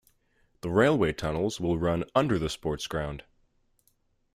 The 0.61 0.71
railway 0.71 1.13
tunnels 1.13 1.59
will 1.59 1.77
run 1.77 2.05
under 2.15 2.39
the 2.39 2.49
sports 2.49 2.87
ground. 2.87 3.23